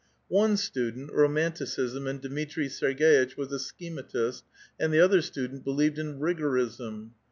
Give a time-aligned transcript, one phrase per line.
[0.29, 4.41] One student, romanticism, and Dmitri Serg^itch was a schematist,
[4.79, 7.11] and the other student l)elieved in rigorism.